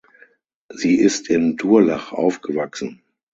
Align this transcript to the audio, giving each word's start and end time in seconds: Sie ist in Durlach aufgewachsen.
Sie 0.73 0.95
ist 0.97 1.29
in 1.29 1.57
Durlach 1.57 2.11
aufgewachsen. 2.11 3.03